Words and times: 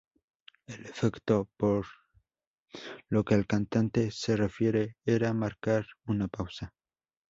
El 0.65 0.87
efecto, 0.87 1.47
por 1.57 1.85
lo 3.09 3.23
que 3.23 3.35
el 3.35 3.45
cantante 3.45 4.09
se 4.09 4.35
refiere, 4.35 4.97
era 5.05 5.31
marcar 5.31 5.85
una 6.07 6.27
pausa. 6.27 6.73